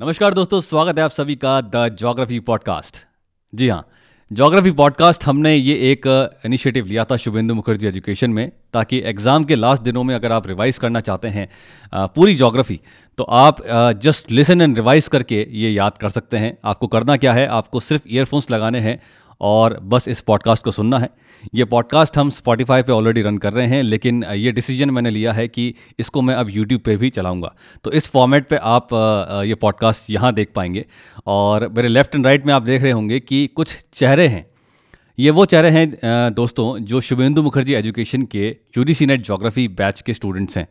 [0.00, 2.96] नमस्कार दोस्तों, स्वागत है आप सभी का द जोग्राफी पॉडकास्ट।
[3.52, 3.88] जी हाँ
[4.30, 6.06] जोग्राफी पॉडकास्ट हमने ये एक
[6.46, 10.46] इनिशिएटिव लिया था शुभेंदु मुखर्जी एजुकेशन में, ताकि एग्ज़ाम के लास्ट दिनों में अगर आप
[10.46, 11.48] रिवाइज करना चाहते हैं
[11.94, 12.80] पूरी जोग्राफी
[13.18, 13.62] तो आप
[14.02, 17.80] जस्ट लिसन एंड रिवाइज करके ये याद कर सकते हैं। आपको करना क्या है, आपको
[17.80, 19.00] सिर्फ़ ईयरफोन्स लगाने हैं
[19.40, 21.10] और बस इस पॉडकास्ट को सुनना है।
[21.54, 25.32] ये पॉडकास्ट हम स्पॉटिफाई पे ऑलरेडी रन कर रहे हैं, लेकिन ये डिसीज़न मैंने लिया
[25.32, 27.54] है कि इसको मैं अब यूट्यूब पे भी चलाऊँगा।
[27.84, 28.88] तो इस फॉर्मेट पे आप
[29.46, 30.84] ये पॉडकास्ट यहाँ देख पाएँगे।
[31.26, 34.46] और मेरे लेफ़्ट एंड राइट में आप देख रहे होंगे कि कुछ चेहरे हैं।
[35.18, 40.00] ये वो चेहरे हैं दोस्तों, जो शुभेंदु मुखर्जी एजुकेशन के U C NET geography batch
[40.00, 40.68] के स्टूडेंट्स हैं।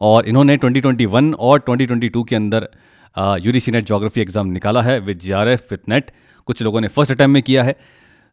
[0.00, 2.68] और इन्होंने 2021 और 2022 के अंदर
[3.44, 6.10] U C NET geography exam निकाला है with J R F with NET
[6.48, 7.74] कुछ लोगों ने फ़र्स्ट अटैम्प्ट में किया है।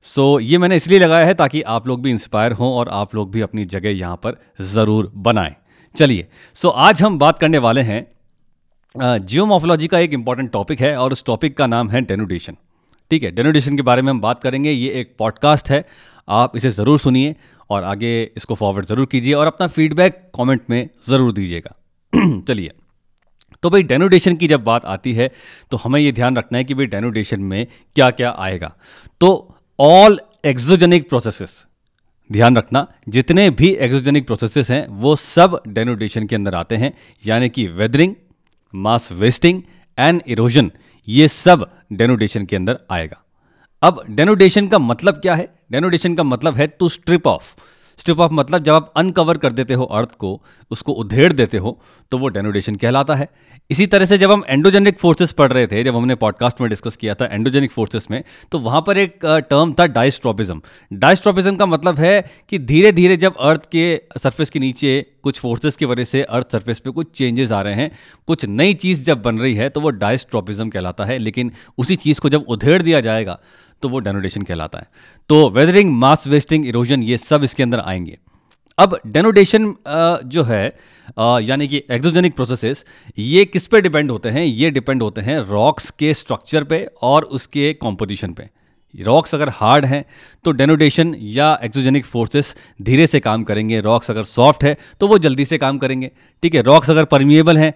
[0.05, 3.15] सो so, ये मैंने इसलिए लगाया है ताकि आप लोग भी इंस्पायर हों और आप
[3.15, 5.55] लोग भी अपनी जगह यहाँ पर ज़रूर बनाएँ।
[5.95, 8.05] चलिए सो so, आज हम बात करने वाले हैं
[8.95, 12.57] जियोमॉर्फोलॉजी का एक इंपॉर्टेंट टॉपिक है और उस टॉपिक का नाम है डेनोडेशन
[13.11, 15.83] ठीक है डेनोडेशन के बारे में हम बात करेंगे। ये एक पॉडकास्ट है
[16.27, 17.35] आप इसे ज़रूर सुनिए
[17.69, 21.75] और आगे इसको फॉरवर्ड ज़रूर कीजिए और अपना फीडबैक कमेंट में ज़रूर दीजिएगा।
[22.47, 22.71] चलिए
[23.63, 25.29] तो भाई डेनोडेशन की जब बात आती है
[25.71, 28.73] तो हमें ये ध्यान रखना है कि भाई डेनोडेशन में क्या क्या आएगा।
[29.21, 31.65] तो ऑल एक्सोजेनिक प्रोसेसेस
[32.31, 36.93] ध्यान रखना, जितने भी एक्सोजेनिक प्रोसेसेस हैं, वो सब डेनोडेशन के अंदर आते हैं,
[37.25, 38.15] यानी कि weathering
[38.75, 39.61] mass wasting
[39.99, 40.71] and erosion
[41.07, 43.23] ये सब डेनोडेशन के अंदर आएगा।
[43.81, 45.59] अब डेनोडेशन का मतलब क्या है?
[45.71, 47.55] डेनोडेशन का मतलब है to strip off
[47.97, 51.79] strip off मतलब जब आप अनकवर कर देते हो अर्थ को, उसको उधेड़ देते हो
[52.11, 53.27] तो वो डेनोडेशन कहलाता है।
[53.69, 56.95] इसी तरह से जब हम एंडोजेनिक फोर्सेस पढ़ रहे थे, जब हमने पॉडकास्ट में डिस्कस
[56.95, 60.61] किया था एंडोजेनिक फोर्सेस में तो वहाँ पर एक टर्म था डाइस्ट्रोपिज्म
[60.93, 65.75] डाइस्ट्रोपिज्म का मतलब है कि धीरे धीरे जब अर्थ के सर्फेस के नीचे कुछ फोर्सेस
[65.75, 67.91] की वजह से अर्थ सर्फेस पे कुछ चेंजेस आ रहे हैं,
[68.27, 72.21] कुछ नई चीज़ जब बन रही है तो वो डाइस्ट्रोपिज्म कहलाता है। लेकिन उसी चीज़
[72.21, 73.39] को जब उधेड़ दिया जाएगा
[73.81, 74.87] तो वो डेनोडेशन कहलाता है।
[75.29, 78.17] तो वेदरिंग मास वेस्टिंग इरोजन ये सब इसके अंदर आएँगे।
[78.77, 79.73] अब डेनोडेशन
[80.25, 80.65] जो है
[81.41, 82.83] यानी कि एक्सोजेनिक प्रोसेसेस
[83.17, 84.43] ये किस पे डिपेंड होते हैं?
[84.43, 88.49] ये डिपेंड होते हैं रॉक्स के स्ट्रक्चर पे और उसके कॉम्पोजिशन पे।
[88.95, 90.03] रॉक्स अगर हार्ड हैं
[90.45, 95.17] तो डेनोडेशन या एक्सोजेनिक फोर्सेस धीरे से काम करेंगे। रॉक्स अगर सॉफ्ट है तो वो
[95.19, 96.11] जल्दी से काम करेंगे।
[96.43, 97.73] ठीक है रॉक्स अगर परमिएबल हैं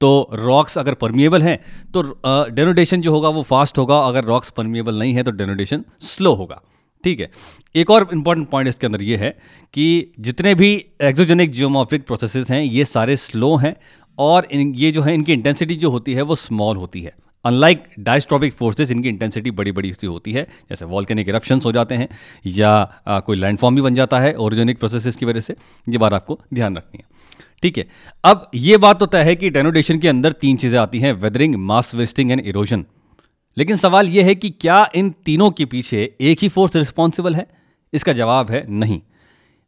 [0.00, 1.58] तो रॉक्स अगर परमिएबल हैं
[1.92, 2.02] तो
[2.50, 6.60] डेनोडेशन जो होगा वो फास्ट होगा अगर रॉक्स परमिएबल नहीं है तो डेनोडेशन स्लो होगा।
[7.04, 7.30] ठीक है?
[7.76, 9.30] एक और इंपॉर्टेंट पॉइंट इसके अंदर ये है
[9.74, 13.76] कि जितने भी एक्सोजेनिक जियोमॉर्फिक प्रोसेसेस हैं ये सारे स्लो हैं
[14.18, 17.14] और इन ये जो है इनकी इंटेंसिटी जो होती है वो स्मॉल होती है।
[17.44, 21.94] अनलाइक डायस्ट्रॉपिक फोर्सेस इनकी इंटेंसिटी बड़ी बड़ी सी होती है जैसे वॉल्केनिक इरप्शंस हो जाते
[21.94, 22.08] हैं
[22.46, 22.70] या
[23.06, 25.56] आ, कोई लैंडफॉर्म भी बन जाता है ओरिजेनिक प्रोसेसेस की वजह से।
[25.88, 27.04] ये बात आपको ध्यान रखनी है।
[27.62, 27.86] ठीक है।
[28.24, 31.54] अब ये बात तो तय है कि डेनोडेशन के अंदर तीन चीज़ें आती हैं weathering
[31.66, 32.84] mass wasting and erosion
[33.56, 37.46] लेकिन सवाल यह है कि क्या इन तीनों के पीछे एक ही फोर्स रिस्पॉन्सिबल है?
[37.92, 39.00] इसका जवाब है नहीं।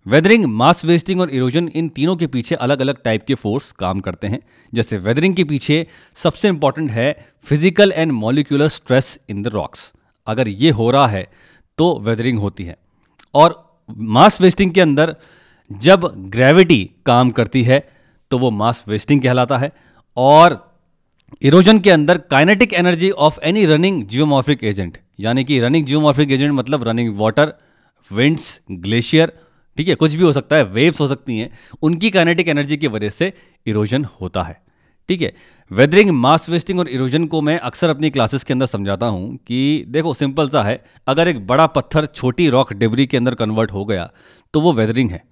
[0.07, 4.01] वेदरिंग मास वेस्टिंग और इरोजन इन तीनों के पीछे अलग अलग टाइप के फोर्स काम
[4.01, 4.41] करते हैं।
[4.73, 7.13] जैसे वेदरिंग के पीछे सबसे इंपॉर्टेंट है
[7.47, 9.93] physical and molecular stress in the rocks
[10.27, 11.27] अगर ये हो रहा है
[11.79, 12.77] तो वेदरिंग होती है।
[13.35, 15.15] और मास वेस्टिंग के अंदर
[15.71, 17.79] जब ग्रेविटी काम करती है
[18.31, 19.73] तो वो मास वेस्टिंग कहलाता है
[20.17, 20.65] और
[21.43, 26.53] इरोजन के अंदर kinetic energy of any running geomorphic agent यानी कि रनिंग जियोमॉर्फिक एजेंट
[26.53, 27.53] मतलब रनिंग वाटर
[28.11, 29.33] विंड्स ग्लेशियर
[29.77, 31.51] ठीक है, कुछ भी हो सकता है वेव्स हो सकती हैं,
[31.83, 33.33] उनकी काइनेटिक एनर्जी की वजह से
[33.67, 34.57] इरोजन होता है,
[35.09, 35.33] ठीक है।
[35.71, 39.85] वेदरिंग मास वेस्टिंग और इरोजन को मैं अक्सर अपनी क्लासेस के अंदर समझाता हूँ कि
[39.89, 43.85] देखो सिंपल सा है, अगर एक बड़ा पत्थर, छोटी रॉक डिबरी के अंदर कन्वर्ट हो
[43.85, 44.11] गया
[44.55, 45.23] तो वो वेदरिंग है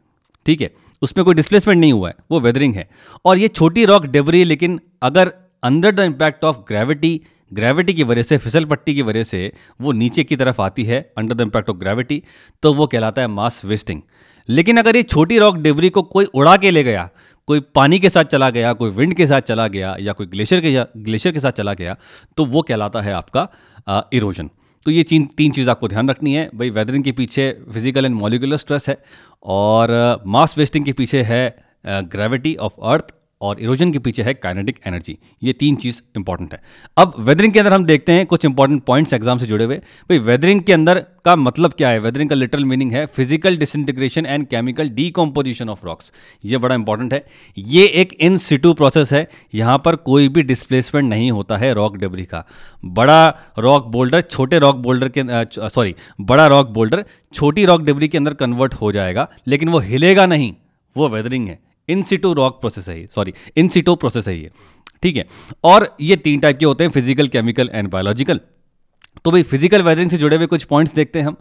[0.46, 0.70] ठीक है,
[1.02, 2.88] उसमें कोई डिस्प्लेसमेंट नहीं हुआ है, वो वेदरिंग है।
[3.24, 7.20] और ये छोटी रॉक डेबरी लेकिन अगर under the impact of gravity
[7.50, 11.00] gravity की वजह से, फिसल पट्टी की वजह से वो नीचे की तरफ़ आती है
[11.18, 12.22] under the impact of gravity
[12.62, 14.00] तो वो कहलाता है मास वेस्टिंग
[14.48, 17.08] लेकिन अगर ये छोटी रॉक डेबरी को कोई उड़ा के ले गया,
[17.48, 20.60] कोई पानी के साथ चला गया, कोई विंड के साथ चला गया, या कोई ग्लेशियर
[20.60, 21.96] के ग्लेशियर के साथ चला गया
[22.36, 23.48] तो वो कहलाता है आपका
[24.12, 24.50] इरोजन
[24.86, 28.14] तो ये तीन तीन चीज़ आपको ध्यान रखनी है। भाई वेदरिंग के पीछे फ़िज़िकल एंड
[28.14, 28.96] मॉलिकुलर स्ट्रेस है
[29.54, 29.90] और
[30.26, 31.44] मास वेस्टिंग के पीछे है
[31.86, 36.60] ग्रेविटी ऑफ़ अर्थ और इरोजन के पीछे है काइनेटिक एनर्जी ये तीन चीज़ इंपॉर्टेंट है।
[36.96, 40.18] अब वेदरिंग के अंदर हम देखते हैं कुछ इंपॉर्टेंट पॉइंट्स एग्ज़ाम से जुड़े हुए। भाई
[40.20, 41.98] वेदरिंग के अंदर का मतलब क्या है?
[41.98, 46.12] वेदरिंग का लिटरल मीनिंग है physical disintegration and chemical decomposition of rocks
[46.44, 47.24] ये बड़ा इंपॉर्टेंट है।
[47.56, 51.96] ये एक इन सिटू प्रोसेस है। यहाँ पर कोई भी डिस्प्लेसमेंट नहीं होता है रॉक
[51.96, 52.44] डेबरी का।
[52.84, 53.28] बड़ा
[53.58, 57.04] रॉक बोल्डर छोटे रॉक बोल्डर के सॉरी बड़ा रॉक बोल्डर
[57.34, 60.52] छोटी रॉक डेबरी के अंदर कन्वर्ट हो जाएगा, लेकिन वो हिलेगा नहीं।
[60.96, 64.50] वो वेदरिंग है। इन सीटो रॉक प्रोसेस है ये सॉरी इन सीटो प्रोसेस है ये,
[65.02, 65.26] ठीक है?
[65.64, 68.40] और ये तीन टाइप के होते हैं फ़िज़िकल केमिकल एंड बायोलॉजिकल
[69.24, 71.36] तो भाई फ़िज़िकल वेदरिंग से जुड़े हुए कुछ पॉइंट्स देखते हैं हम।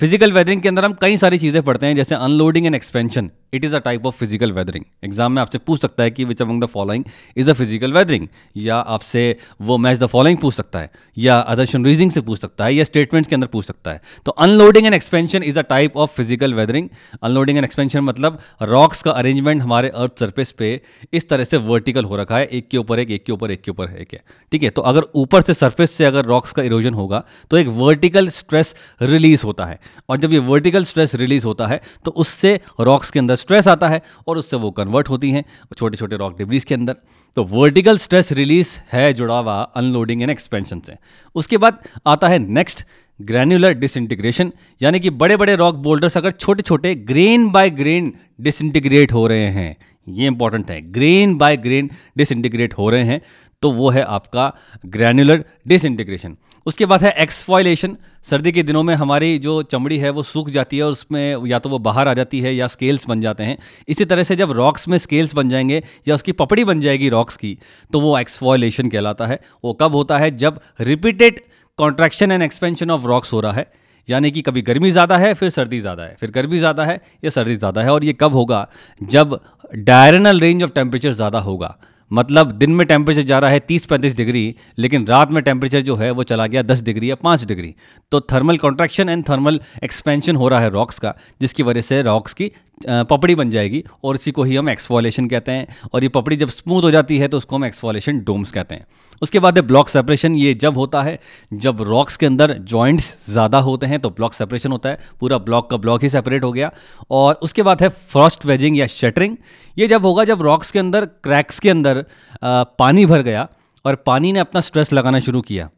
[0.00, 3.64] फ़िज़िकल वेदरिंग के अंदर हम कई सारी चीज़ें पढ़ते हैं, जैसे unloading and expansion it
[3.64, 6.62] is a type of physical weathering exam में आपसे पूछ सकता है कि which among
[6.62, 7.04] the following
[7.36, 8.26] is a physical weathering
[8.56, 10.90] या आपसे वो मैच द फॉलोइंग पूछ सकता है?
[11.18, 12.74] या अदर्शन रीजनिंग से पूछ सकता है?
[12.74, 14.00] या स्टेटमेंट्स के अंदर पूछ सकता है?
[14.26, 16.88] तो unloading and expansion is a type of physical weathering
[17.22, 20.80] unloading and expansion मतलब रॉक्स का अरेंजमेंट हमारे अर्थ सर्फेस पे
[21.12, 23.62] इस तरह से वर्टिकल हो रखा है। एक के ऊपर एक एक के ऊपर एक
[23.62, 24.70] के ऊपर एक है। ठीक है?
[24.70, 28.74] तो अगर ऊपर से सर्फेस से अगर रॉक्स का इरोजन होगा तो एक वर्टिकल स्ट्रेस
[29.02, 33.18] रिलीज़ होता है। और जब ये वर्टिकल स्ट्रेस रिलीज़ होता है तो उससे रॉक्स के
[33.18, 35.44] अंदर स्ट्रेस आता है और उससे वो कन्वर्ट होती हैं
[35.76, 36.96] छोटे छोटे रॉक डिब्रीज के अंदर।
[37.36, 40.96] तो वर्टिकल स्ट्रेस रिलीज़ है जुड़ा हुआ अनलोडिंग एंड एक्सपेंशन से।
[41.34, 42.84] उसके बाद आता है नेक्स्ट
[43.20, 49.12] ग्रैन्युलर डिसइंटीग्रेशन यानी कि बड़े बड़े रॉक बोल्डर्स अगर छोटे छोटे ग्रेन बाय ग्रेन डिसइंटीग्रेट
[49.12, 49.76] हो रहे हैं,
[50.06, 53.20] ये इंपॉर्टेंट है ग्रेन बाय ग्रेन डिसइंटीग्रेट हो रहे हैं
[53.62, 54.52] तो वो है आपका
[54.86, 56.36] ग्रैनुलर डिसइंटीग्रेशन
[56.66, 60.76] उसके बाद है एक्सफॉइलेशन सर्दी के दिनों में हमारी जो चमड़ी है वो सूख जाती
[60.76, 63.56] है और उसमें या तो वो बाहर आ जाती है या स्केल्स बन जाते हैं।
[63.88, 67.36] इसी तरह से जब रॉक्स में स्केल्स बन जाएँगे या उसकी पपड़ी बन जाएगी रॉक्स
[67.36, 67.56] की
[67.92, 70.30] तो वो एक्सफॉइलेशन कहलाता है। वो कब होता है?
[70.36, 71.40] जब repeated
[71.78, 73.66] contraction and expansion of rocks हो रहा है।
[74.08, 77.30] यानी कि कभी गर्मी ज़्यादा है, फिर सर्दी ज़्यादा है, फिर गर्मी ज़्यादा है, या
[77.30, 78.66] सर्दी ज़्यादा है और ये कब होगा?
[79.00, 79.40] जब
[79.74, 81.76] डायरनल रेंज ऑफ़ टेम्परेचर ज़्यादा होगा।
[82.10, 85.96] मतलब दिन में टेम्परेचर जा रहा है तीस पैंतीस डिग्री, लेकिन रात में टेम्परेचर जो
[85.96, 87.74] है वो चला गया दस डिग्री या पाँच डिग्री।
[88.12, 92.34] तो thermal contraction and thermal expansion हो रहा है रॉक्स का, जिसकी वजह से रॉक्स
[92.34, 92.50] की
[92.82, 96.48] पपड़ी बन जाएगी और इसी को ही हम एक्सफॉलेशन कहते हैं। और ये पपड़ी जब
[96.48, 98.86] स्मूथ हो जाती है तो उसको हम एक्सफॉलेशन डोम्स कहते हैं।
[99.22, 101.18] उसके बाद है ब्लॉक सेपरेशन ये जब होता है,
[101.52, 105.68] जब रॉक्स के अंदर जॉइंट्स ज़्यादा होते हैं तो ब्लॉक सेपरेशन होता है। पूरा ब्लॉक
[105.70, 106.70] का ब्लॉक ही सेपरेट हो गया।
[107.10, 109.36] और उसके बाद है फ्रॉस्ट वेजिंग या शटरिंग
[109.80, 112.04] ये जब होगा जब रॉक्स के अंदर क्रैक्स के अंदर
[112.42, 113.48] आ, पानी भर गया
[113.84, 115.68] और पानी ने अपना स्ट्रेस लगाना शुरू किया।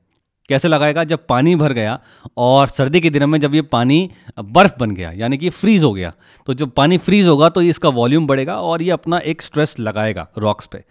[0.48, 1.04] कैसे लगाएगा?
[1.04, 1.98] जब पानी भर गया
[2.36, 4.10] और सर्दी के दिनों में जब ये पानी
[4.40, 6.12] बर्फ़ बन गया यानी कि फ्रीज़ हो गया
[6.46, 10.26] तो जब पानी फ्रीज़ होगा तो इसका वॉल्यूम बढ़ेगा और ये अपना एक स्ट्रेस लगाएगा
[10.38, 10.84] रॉक्स पे।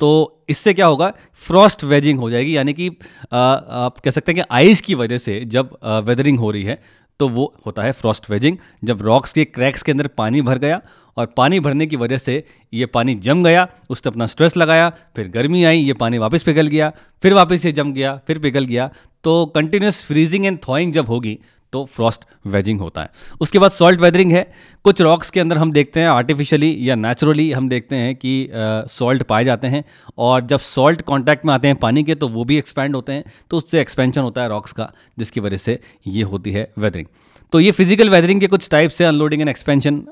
[0.00, 0.08] तो
[0.48, 1.12] इससे क्या होगा?
[1.46, 2.88] फ्रॉस्ट वेजिंग हो जाएगी यानी कि
[3.32, 6.80] आप कह सकते हैं कि आइस की वजह से जब वेदरिंग हो रही है
[7.20, 10.80] तो वो होता है फ्रॉस्ट वेजिंग जब रॉक्स के क्रैक्स के अंदर पानी भर गया
[11.16, 12.42] और पानी भरने की वजह से
[12.72, 16.66] ये पानी जम गया, उसने अपना स्ट्रेस लगाया, फिर गर्मी आई, ये पानी वापस पिघल
[16.66, 16.92] गया,
[17.22, 18.90] फिर वापस ये जम गया, फिर पिघल गया
[19.24, 21.38] तो कंटिन्यूस फ्रीजिंग एंड थॉइंग जब होगी
[21.76, 24.46] तो फ्रॉस्ट वेजिंग होता है। उसके बाद सॉल्ट वेदरिंग है।
[24.84, 28.48] कुछ रॉक्स के अंदर हम देखते हैं आर्टिफिशियली या नेचुरली हम देखते हैं कि
[28.90, 29.84] सॉल्ट पाए जाते हैं
[30.18, 33.24] और जब सॉल्ट कॉन्टैक्ट में आते हैं पानी के तो वो भी एक्सपैंड होते हैं।
[33.50, 35.78] तो उससे एक्सपेंशन होता है रॉक्स का, जिसकी वजह से
[36.08, 37.06] ये होती है वेदरिंग
[37.52, 40.02] तो ये फ़िज़िकल वेदरिंग के कुछ टाइप्स है। अनलोडिंग एंड एक्सपेंशन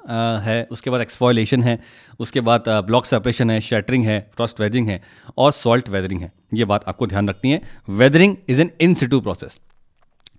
[0.43, 1.79] है। उसके बाद एक्सफॉयलेशन है।
[2.21, 5.01] उसके बाद ब्लॉक सेपरेशन है शैटरिंग है फ्रॉस्ट वेदरिंग है
[5.39, 7.61] और सॉल्ट वेदरिंग है। ये बात आपको ध्यान रखनी है।
[7.93, 9.61] Weathering is an in situ process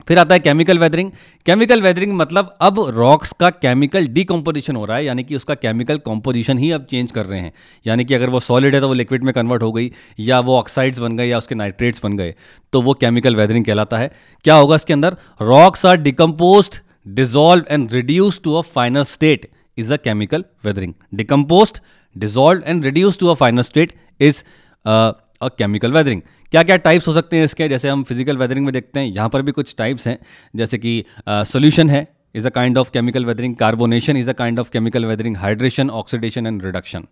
[0.08, 1.10] फिर आता है केमिकल वेदरिंग
[1.46, 5.98] केमिकल वेदरिंग मतलब अब रॉक्स का केमिकल डिकम्पोजिशन हो रहा है, यानी कि उसका केमिकल
[6.00, 7.52] कॉम्पोजिशन ही अब चेंज कर रहे हैं.
[7.86, 10.58] यानी कि अगर वो सॉलिड है तो वो लिक्विड में कन्वर्ट हो गई, या वो
[10.58, 12.34] ऑक्साइड्स बन गए, या उसके नाइट्रेट्स बन गए
[12.74, 14.12] तो वो केमिकल वेदरिंग कहलाता है.
[14.46, 15.18] क्या होगा इसके अंदर?
[15.42, 16.70] Rocks are decompose
[17.16, 21.74] dissolve and reduce to a final state is a chemical weathering decompose
[22.16, 24.44] dissolve and reduce to a final state is
[24.86, 26.22] a chemical weathering
[26.56, 27.68] क्या क्या टाइप्स हो सकते हैं इसके?
[27.70, 30.18] जैसे हम फ़िज़िकल वेदरिंग में देखते हैं, यहाँ पर भी कुछ टाइप्स हैं।
[30.56, 34.70] जैसे कि सोल्यूशन है is a kind of chemical weathering carbonation is a kind of
[34.72, 37.06] chemical weathering hydration oxidation and reduction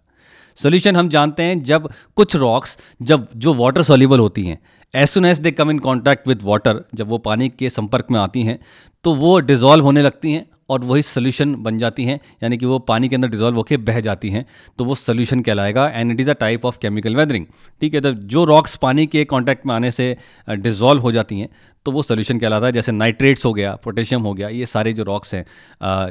[0.58, 4.60] solution हम जानते हैं जब कुछ रॉक्स जब जो वाटर सोल्यूबल होती हैं
[4.94, 8.20] as soon as they come in contact with water जब वो पानी के संपर्क में
[8.20, 8.60] आती हैं
[9.06, 12.80] तो वो डिजॉल्व होने लगती हैं। और वही सोल्यूशन बन जाती हैं, यानी कि वो
[12.82, 14.46] पानी के अंदर डिजॉल्व होकर बह जाती हैं
[14.80, 17.46] तो वो सोल्यूशन कहलाएगा and it is a type of chemical weathering
[17.82, 20.16] ठीक है तो जो रॉक्स पानी के कॉन्टैक्ट में आने से
[20.50, 21.50] डिजॉल्व हो जाती हैं
[21.86, 25.04] तो वो सोल्यूशन कहलाता है, जैसे नाइट्रेट्स हो गया पोटेशियम हो गया, ये सारे जो
[25.04, 25.46] रॉक्स हैं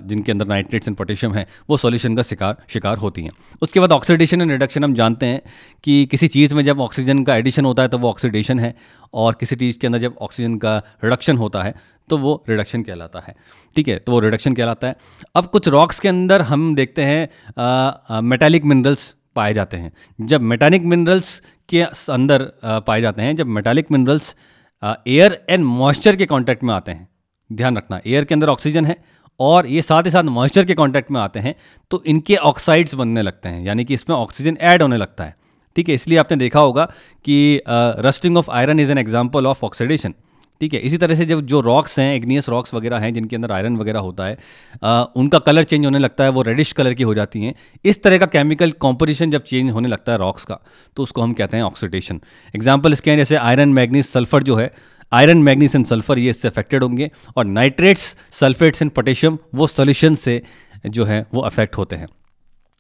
[0.07, 3.31] जिनके अंदर नाइट्रेट्स एंड पोटेशियम है, वो सोल्यूशन का शिकार शिकार होती हैं।
[3.63, 5.41] उसके बाद ऑक्सीडेशन एंड रिडक्शन हम जानते हैं
[5.85, 8.75] कि किसी चीज़ में जब ऑक्सीजन का एडिशन होता है तो वो ऑक्सीडेशन है,
[9.15, 11.75] और किसी चीज़ के अंदर जब ऑक्सीजन का रिडक्शन होता है
[12.13, 13.35] तो वो रिडक्शन कहलाता है।
[13.77, 14.97] ठीक है तो वो रिडक्शन कहलाता है।
[15.35, 19.93] अब कुछ रॉक्स के अंदर हम देखते हैं मेटालिक मिनरल्स पाए जाते हैं।
[20.27, 22.43] जब मेटालिक मिनरल्स के अंदर
[22.87, 24.35] पाए जाते हैं, जब metallic minerals
[24.83, 27.09] air and moisture के कांटेक्ट में आते हैं।
[27.51, 28.97] ध्यान रखना एयर के अंदर ऑक्सीजन है
[29.41, 31.55] और ये साथ ही साथ मॉइस्चर के कांटेक्ट में आते हैं
[31.91, 35.35] तो इनके ऑक्साइड्स बनने लगते हैं, यानी कि इसमें ऑक्सीजन ऐड होने लगता है।
[35.77, 36.85] ठीक है, इसलिए आपने देखा होगा
[37.25, 37.63] कि
[38.01, 40.15] rusting of iron is an example of oxidation
[40.63, 43.53] ठीक है इसी तरह से जब जो रॉक्स हैं एग्नियस रॉक्स वगैरह हैं जिनके अंदर
[43.53, 44.37] आयरन वगैरह होता है
[44.83, 47.55] आ, उनका कलर चेंज होने लगता है वो रेडिश कलर की हो जाती हैं।
[47.85, 50.59] इस तरह का केमिकल कॉम्पोजिशन जब चेंज होने लगता है रॉक्स का
[50.97, 52.21] तो उसको हम कहते हैं ऑक्सीडेशन
[52.55, 54.71] एग्ज़ाम्पल इसके हैं जैसे आयरन मैग्नीस सल्फ़र जो है
[55.13, 60.15] आयरन मैग्नीस एंड सल्फ़र ये इससे अफेक्टेड होंगे और नाइट्रेट्स सल्फेट्स एंड पोटेशियम वो सोल्यूशन
[60.15, 60.41] से
[60.89, 62.09] जो है वो अफेक्ट होते हैं।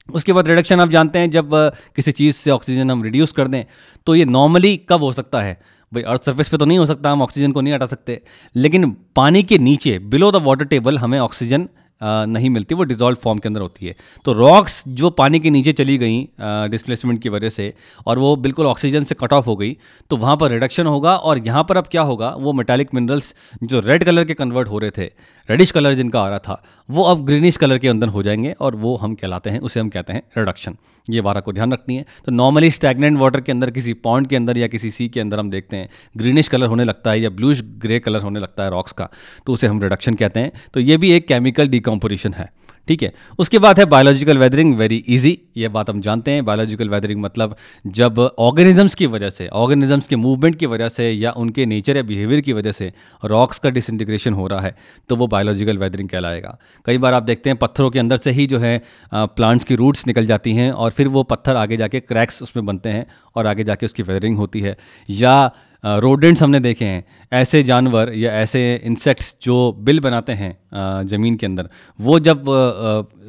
[0.09, 1.51] उसके बाद रिडक्शन आप जानते हैं जब
[1.97, 3.63] किसी चीज़ से ऑक्सीजन हम रिड्यूस कर दें
[4.07, 5.61] तो ये नॉर्मली कब हो सकता है?
[5.93, 8.21] भाई अर्थ सर्फेस पे तो नहीं हो सकता, हम ऑक्सीजन को नहीं हटा सकते।
[8.57, 11.69] लेकिन पानी के नीचे बिलो द वाटर टेबल हमें ऑक्सीजन
[12.03, 13.95] नहीं मिलती, वो डिजॉल्व फॉर्म के अंदर होती है।
[14.25, 16.21] तो रॉक्स जो पानी के नीचे चली गई
[16.69, 17.73] डिस्प्लेसमेंट की वजह से,
[18.07, 19.77] और वो बिल्कुल ऑक्सीजन से कट ऑफ़ हो गई
[20.11, 23.81] तो वहाँ पर रिडक्शन होगा, और यहाँ पर अब क्या होगा, वो मेटालिक मिनरल्स जो
[23.81, 25.11] रेड कलर के कन्वर्ट हो रहे थे
[25.49, 28.77] रेडिश कलर जिनका आ रहा था, वो अब ग्रीनिश कलर के अंदर हो जाएँगे, और
[28.77, 30.77] वो हम कहलाते हैं, उसे हम कहते हैं रिडक्शन
[31.09, 34.37] ये बारह को ध्यान रखनी है। तो नॉर्मली स्टैगनेंट वाटर के अंदर, किसी पॉन्ड के
[34.37, 37.31] अंदर या किसी सी के अंदर हम देखते हैं ग्रीनिश कलर होने लगता है या
[37.31, 39.09] ब्लूश ग्रे कलर होने लगता है रॉक्स का
[39.47, 42.51] तो उसे हम रिडक्शन कहते हैं। तो ये भी एक केमिकल डिकम्पोजिशन है।
[42.89, 43.13] ठीक है?
[43.39, 47.55] उसके बाद है बायोलॉजिकल वेदरिंग वेरी इजी ये बात हम जानते हैं। बायोलॉजिकल वेदरिंग मतलब
[47.89, 52.03] जब ऑर्गेनिजम्स की वजह से ऑर्गेनिजम्स के मूवमेंट की वजह से या उनके नेचर या
[52.03, 52.93] बिहेवियर की वजह से
[53.25, 54.75] रॉक्स का डिसइंटीग्रेशन हो रहा है
[55.09, 58.47] तो वो बायोलॉजिकल वेदरिंग कहलाएगा। कई बार आप देखते हैं पत्थरों के अंदर से ही
[58.47, 58.81] जो है
[59.15, 62.89] प्लांट्स की रूट्स निकल जाती हैं और फिर वो पत्थर आगे जाके क्रैक्स उसमें बनते
[62.89, 63.07] हैं
[63.37, 64.77] और आगे जाके उसकी वेदरिंग होती है।
[65.11, 65.53] या
[65.85, 71.47] रोडेंट्स हमने देखे हैं। ऐसे जानवर या ऐसे इंसेक्ट्स जो बिल बनाते हैं ज़मीन के
[71.47, 72.45] अंदर, वो जब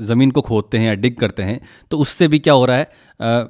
[0.01, 1.59] ज़मीन को खोदते हैं या डिग करते हैं
[1.91, 2.89] तो उससे भी क्या हो रहा है?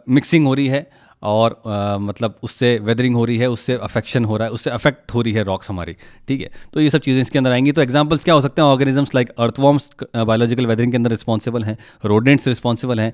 [0.09, 0.89] मिक्सिंग हो रही है।
[1.23, 5.13] और आ, मतलब उससे वेदरिंग हो रही है उससे अफेक्शन हो रहा है उससे अफेक्ट
[5.13, 5.95] हो रही है रॉक्स हमारी
[6.27, 6.49] ठीक है?
[6.73, 8.67] तो ये सब चीज़ें इसके अंदर आएँगी। तो एग्जाम्पल्स क्या हो सकते हैं?
[8.69, 13.13] Organisms like earthworms biological weathering के अंदर रिस्पॉन्सिबल हैं रोडेंट्स रिस्पॉन्सिबल हैं।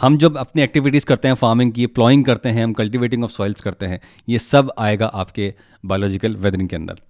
[0.00, 3.60] हम जब अपनी एक्टिविटीज़ करते हैं फ़ार्मिंग की प्लॉइंग करते हैं हम कल्टिवेटिंग ऑफ़ सॉइल्स
[3.60, 5.52] करते हैं ये सब आएगा आपके
[5.84, 7.00] बायोलॉजिकल वेदरिंग के अंदर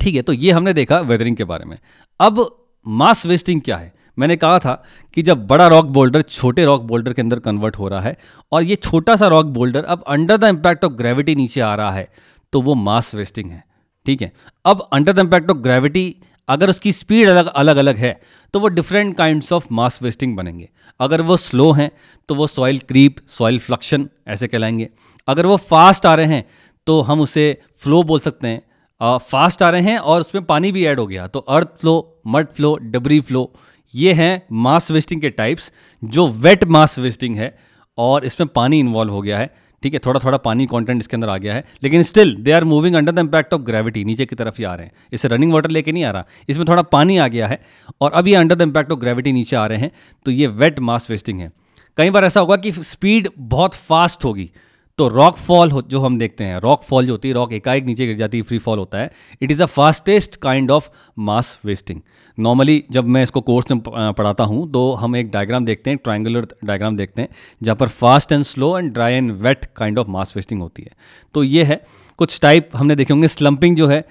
[0.00, 0.22] ठीक है?
[0.22, 1.78] तो ये हमने देखा वेदरिंग के बारे में।
[2.20, 2.46] अब
[2.86, 3.92] मास वेस्टिंग क्या है?
[4.18, 4.72] मैंने कहा था
[5.14, 8.16] कि जब बड़ा रॉक बोल्डर छोटे रॉक बोल्डर के अंदर कन्वर्ट हो रहा है
[8.52, 11.90] और ये छोटा सा रॉक बोल्डर अब under the impact of gravity नीचे आ रहा
[11.90, 12.08] है
[12.52, 13.62] तो वो मास वेस्टिंग है,
[14.06, 14.32] ठीक है?
[14.64, 16.14] अब under the impact of gravity
[16.48, 18.20] अगर उसकी स्पीड अलग अलग अलग है
[18.54, 20.68] तो वो different kinds of mass wasting बनेंगे।
[21.00, 21.90] अगर वो स्लो हैं
[22.28, 24.88] तो वो सॉइल क्रीप सॉइल फ्लक्शन ऐसे कहलाएँगे।
[25.28, 26.44] अगर वो फास्ट आ रहे हैं
[26.86, 27.46] तो हम उसे
[27.78, 31.26] फ्लो बोल सकते हैं। फास्ट आ रहे हैं और उसमें पानी भी ऐड हो गया
[31.26, 33.52] तो earth flow mud flow debris flow
[33.94, 35.72] ये हैं मास वेस्टिंग के टाइप्स
[36.02, 37.56] जो वेट मास वेस्टिंग है,
[37.98, 39.50] और इसमें पानी इन्वॉल्व हो गया है।
[39.82, 42.64] ठीक है थोड़ा थोड़ा पानी कंटेंट इसके अंदर आ गया है, लेकिन still they are
[42.64, 45.52] moving under the impact of gravity नीचे की तरफ़ ही आ रहे हैं। इससे रनिंग
[45.52, 47.60] वाटर लेके नहीं आ रहा। इसमें थोड़ा पानी आ गया है,
[48.00, 49.90] और अब ये under the impact of gravity नीचे आ रहे हैं
[50.26, 51.50] तो ये वेट मास वेस्टिंग है।
[51.98, 54.50] कई बार ऐसा होगा कि स्पीड बहुत फास्ट होगी
[54.98, 58.06] तो रॉक फॉल जो हम देखते हैं रॉक फॉल जो होती है रॉक एकाएक नीचे
[58.06, 59.10] गिर जाती है फ्री फॉल होता है।
[59.42, 62.00] It is a fastest kind of mass wasting
[62.38, 66.46] normally जब मैं इसको कोर्स में पढ़ाता हूँ तो हम एक डायग्राम देखते हैं ट्राइंगुलर
[66.64, 67.28] डायग्राम देखते हैं,
[67.62, 70.90] जहाँ पर fast and slow and dry and wet kind of mass wasting होती है।
[71.34, 71.84] तो ये है,
[72.18, 74.04] कुछ टाइप हमने देखे होंगे स्लम्पिंग जो है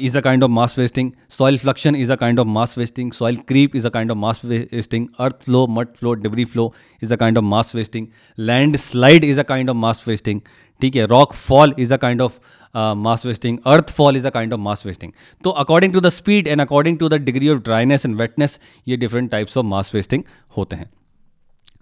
[0.00, 1.10] is a kind of mass wasting
[1.58, 5.06] solifluction is a kind of mass wasting soil creep is a kind of mass wasting
[5.18, 6.72] earth flow mud flow debris flow
[7.02, 8.06] is a kind of mass wasting
[8.38, 10.40] land slide is a kind of mass wasting
[10.80, 12.32] ठीक है rock fall is a kind of
[12.96, 15.12] mass wasting earth fall is a kind of mass wasting
[15.44, 18.58] तो according to the speed and according to the degree of dryness and wetness
[18.88, 20.22] ये different types of mass wasting
[20.56, 20.90] होते हैं।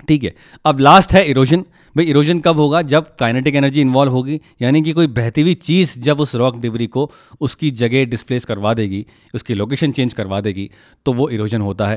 [0.09, 0.35] ठीक है,
[0.65, 1.65] अब last है erosion
[1.97, 2.81] भाई erosion कब होगा?
[2.85, 6.87] जब काइनेटिक एनर्जी इन्वॉल्व होगी, यानी कि कोई बहती हुई चीज़ जब उस रॉक डिबरी
[6.87, 7.11] को
[7.41, 10.71] उसकी जगह डिस्प्लेस करवा देगी, उसकी लोकेशन चेंज करवा देगी
[11.07, 11.97] तो वो इरोजन होता है।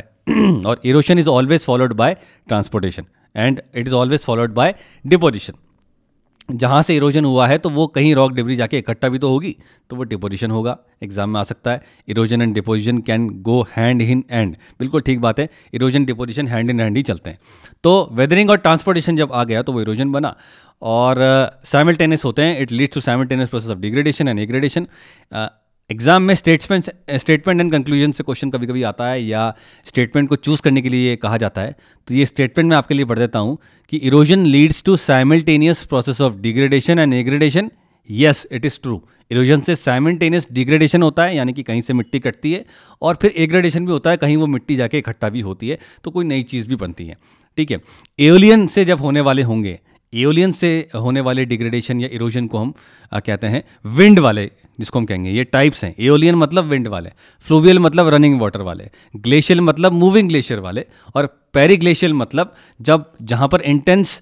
[0.66, 4.76] और erosion is always followed by transportation and it is always followed by
[5.06, 5.54] deposition
[6.52, 9.56] जहाँ से इरोजन हुआ है तो वो कहीं रॉक डिब्री जाके इकट्ठा भी तो होगी
[9.90, 14.02] तो वो डिपोजिशन होगा एग्ज़ाम में आ सकता है। Erosion and deposition can go hand
[14.02, 17.40] in and बिल्कुल ठीक बात है erosion deposition hand in hand ही चलते हैं।
[17.84, 20.36] तो वेदरिंग और ट्रांसपोर्टेशन जब आ गया तो वो इरोजन बना।
[20.82, 21.18] और
[21.66, 24.88] साइमल्टेनियस uh, होते हैं it leads to simultaneous process of degradation and aggradation
[25.90, 29.54] exam में स्टेटमेंट स्टेटमेंट एंड कंक्लूजन से क्वेश्चन कभी कभी आता है या
[29.88, 31.76] स्टेटमेंट को चूज़ करने के लिए कहा जाता है।
[32.08, 33.58] तो ये स्टेटमेंट मैं आपके लिए पढ़ देता हूँ
[33.92, 37.72] कि erosion leads to simultaneous process of degradation and aggradation
[38.10, 42.20] yes it is true erosion से साइमल्टेनियस डिग्रेडेशन होता है, यानी कि कहीं से मिट्टी
[42.20, 42.66] कटती है
[43.02, 46.12] और फिर एग्रेडेशन भी होता है, कहीं वो मिट्टी जाके इकट्ठा भी होती है तो
[46.12, 47.18] कोई नई चीज़ भी बनती है।
[47.58, 47.80] ठीक है?
[48.20, 49.80] एलियन से जब होने वाले होंगे
[50.14, 52.74] एओलियन से होने वाले डिग्रेडेशन या इरोजन को हम
[53.14, 54.46] आ, कहते हैं विंड वाले
[54.80, 57.10] जिसको हम कहेंगे। ये टाइप्स हैं। एओलियन मतलब विंड वाले
[57.46, 60.86] फ्लूवियल मतलब रनिंग वाटर वाले ग्लेशियल मतलब मूविंग ग्लेशियर वाले
[61.16, 64.22] और पेरी ग्लेशियल मतलब जब जहाँ पर intense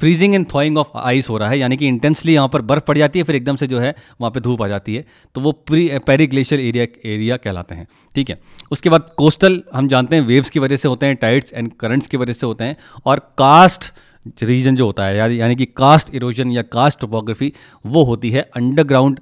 [0.00, 2.96] freezing and thawing of ice हो रहा है यानी कि इंटेंसली यहाँ पर बर्फ़ पड़
[2.98, 5.04] जाती है फिर एकदम से जो है वहाँ पे धूप आ जाती है
[5.34, 8.38] तो वो pre peri glacier area area कहलाते हैं। ठीक है?
[8.70, 12.06] उसके बाद कोस्टल हम जानते हैं वेव्स की वजह से होते हैं टाइड्स एंड करंट्स
[12.06, 12.76] की वजह से होते हैं
[13.06, 13.92] और कास्ट
[14.42, 17.52] रीजन जो होता है यानी कि कास्ट इरोजन या कास्ट टोपोग्राफी,
[17.84, 19.20] वो होती है अंडरग्राउंड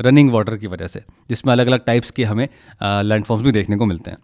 [0.00, 2.48] रनिंग वाटर की वजह से, जिसमें अलग अलग टाइप्स के हमें
[2.82, 4.18] लैंडफॉर्म्स भी देखने को मिलते हैं।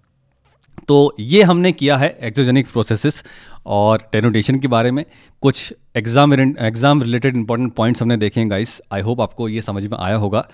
[0.89, 3.23] तो ये हमने किया है एक्सोजेनिक प्रोसेसेस
[3.67, 5.05] और टेनोटेशन के बारे में।
[5.43, 9.87] कुछ exam exam related important points हमने देखे हैं, गाइस। आई होप आपको ये समझ
[9.87, 10.47] में आया होगा।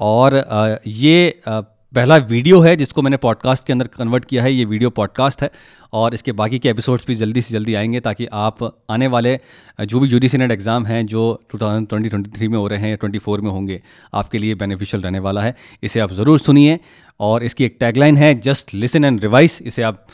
[0.00, 1.40] और ये
[1.92, 5.50] पहला वीडियो है जिसको मैंने पॉडकास्ट के अंदर कन्वर्ट किया है, ये वीडियो पॉडकास्ट है
[5.92, 8.58] और इसके बाकी के एपिसोड्स भी जल्दी से जल्दी आएँगे ताकि आप
[8.90, 9.38] आने वाले,
[9.80, 13.50] जो भी यूडीसी सीनेट एग्ज़ाम हैं, जो 2020-23 में हो रहे हैं या 24 में
[13.50, 13.80] होंगे,
[14.14, 16.78] आपके लिए बेनिफिशियल रहने वाला है। इसे आप ज़रूर सुनिए
[17.20, 20.06] और इसकी एक टैगलाइन है जस्ट लिसन एंड रिवाइस इसे आप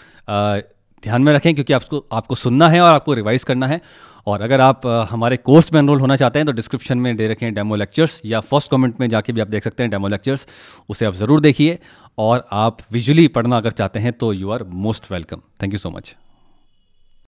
[1.02, 3.80] ध्यान में रखें, क्योंकि आपको आपको सुनना है और आपको रिवाइज करना है।
[4.26, 7.52] और अगर आप हमारे कोर्स में एनरोल होना चाहते हैं तो डिस्क्रिप्शन में दे रखें
[7.54, 10.46] डेमो लेक्चर्स या फ़र्स्ट कमेंट में जाके भी आप देख सकते हैं डेमो लेक्चर्स
[10.88, 11.78] उसे आप ज़रूर देखिए।
[12.18, 15.90] और आप विजुअली पढ़ना अगर चाहते हैं तो you are most welcome thank you so
[15.90, 16.14] much